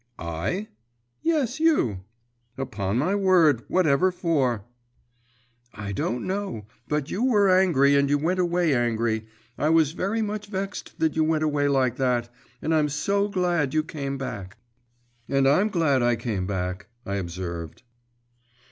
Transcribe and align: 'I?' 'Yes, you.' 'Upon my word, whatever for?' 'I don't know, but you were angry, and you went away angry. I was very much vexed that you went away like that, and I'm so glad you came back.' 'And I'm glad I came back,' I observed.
'I?' 0.17 0.67
'Yes, 1.21 1.59
you.' 1.59 1.99
'Upon 2.57 2.97
my 2.97 3.13
word, 3.13 3.61
whatever 3.67 4.11
for?' 4.11 4.65
'I 5.75 5.91
don't 5.91 6.25
know, 6.25 6.65
but 6.87 7.11
you 7.11 7.23
were 7.23 7.47
angry, 7.55 7.95
and 7.95 8.09
you 8.09 8.17
went 8.17 8.39
away 8.39 8.73
angry. 8.73 9.27
I 9.59 9.69
was 9.69 9.91
very 9.91 10.23
much 10.23 10.47
vexed 10.47 10.95
that 10.97 11.15
you 11.15 11.23
went 11.23 11.43
away 11.43 11.67
like 11.67 11.97
that, 11.97 12.33
and 12.63 12.73
I'm 12.73 12.89
so 12.89 13.27
glad 13.27 13.75
you 13.75 13.83
came 13.83 14.17
back.' 14.17 14.57
'And 15.29 15.47
I'm 15.47 15.69
glad 15.69 16.01
I 16.01 16.15
came 16.15 16.47
back,' 16.47 16.87
I 17.05 17.17
observed. 17.17 17.83